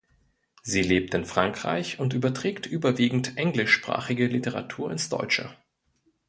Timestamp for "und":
1.99-2.15